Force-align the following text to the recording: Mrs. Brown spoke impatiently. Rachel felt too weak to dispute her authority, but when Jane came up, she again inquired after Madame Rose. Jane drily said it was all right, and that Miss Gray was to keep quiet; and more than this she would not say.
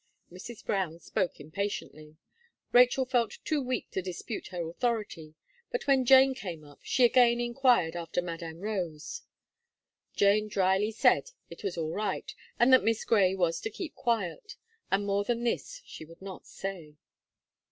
Mrs. 0.31 0.65
Brown 0.65 0.99
spoke 0.99 1.39
impatiently. 1.39 2.17
Rachel 2.71 3.05
felt 3.05 3.37
too 3.45 3.61
weak 3.61 3.91
to 3.91 4.01
dispute 4.01 4.47
her 4.47 4.67
authority, 4.67 5.35
but 5.71 5.85
when 5.85 6.05
Jane 6.07 6.33
came 6.33 6.63
up, 6.63 6.79
she 6.81 7.03
again 7.05 7.39
inquired 7.39 7.95
after 7.95 8.19
Madame 8.19 8.61
Rose. 8.61 9.21
Jane 10.15 10.47
drily 10.47 10.89
said 10.91 11.29
it 11.51 11.63
was 11.63 11.77
all 11.77 11.91
right, 11.93 12.33
and 12.57 12.73
that 12.73 12.83
Miss 12.83 13.05
Gray 13.05 13.35
was 13.35 13.61
to 13.61 13.69
keep 13.69 13.93
quiet; 13.93 14.55
and 14.89 15.05
more 15.05 15.23
than 15.23 15.43
this 15.43 15.83
she 15.85 16.03
would 16.03 16.23
not 16.23 16.47
say. 16.47 16.95